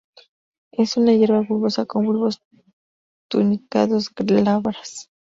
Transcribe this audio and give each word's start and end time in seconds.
Es 0.71 0.97
una 0.97 1.13
hierba 1.13 1.41
bulbosa, 1.41 1.85
con 1.85 2.05
bulbos 2.07 2.41
tunicados, 3.29 4.09
glabras. 4.15 5.09